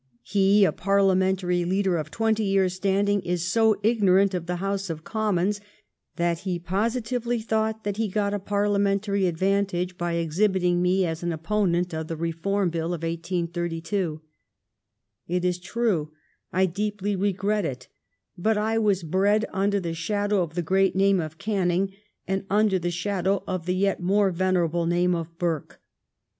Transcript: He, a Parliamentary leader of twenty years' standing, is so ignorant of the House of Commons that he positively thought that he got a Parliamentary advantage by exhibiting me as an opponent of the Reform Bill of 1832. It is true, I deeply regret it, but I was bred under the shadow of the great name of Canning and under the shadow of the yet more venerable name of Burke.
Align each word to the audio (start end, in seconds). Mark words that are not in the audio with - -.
He, 0.23 0.65
a 0.65 0.71
Parliamentary 0.71 1.63
leader 1.63 1.95
of 1.97 2.09
twenty 2.09 2.43
years' 2.43 2.73
standing, 2.73 3.21
is 3.21 3.45
so 3.47 3.79
ignorant 3.83 4.33
of 4.33 4.47
the 4.47 4.55
House 4.55 4.89
of 4.89 5.03
Commons 5.03 5.61
that 6.15 6.39
he 6.39 6.57
positively 6.57 7.39
thought 7.39 7.83
that 7.83 7.97
he 7.97 8.07
got 8.07 8.33
a 8.33 8.39
Parliamentary 8.39 9.27
advantage 9.27 9.99
by 9.99 10.13
exhibiting 10.13 10.81
me 10.81 11.05
as 11.05 11.21
an 11.21 11.31
opponent 11.31 11.93
of 11.93 12.07
the 12.07 12.17
Reform 12.17 12.71
Bill 12.71 12.95
of 12.95 13.03
1832. 13.03 14.21
It 15.27 15.45
is 15.45 15.59
true, 15.59 16.11
I 16.51 16.65
deeply 16.65 17.15
regret 17.15 17.63
it, 17.63 17.87
but 18.35 18.57
I 18.57 18.79
was 18.79 19.03
bred 19.03 19.45
under 19.53 19.79
the 19.79 19.93
shadow 19.93 20.41
of 20.41 20.55
the 20.55 20.63
great 20.63 20.95
name 20.95 21.19
of 21.19 21.37
Canning 21.37 21.93
and 22.27 22.43
under 22.49 22.79
the 22.79 22.89
shadow 22.89 23.43
of 23.45 23.67
the 23.67 23.75
yet 23.75 23.99
more 24.01 24.31
venerable 24.31 24.87
name 24.87 25.13
of 25.13 25.37
Burke. 25.37 25.79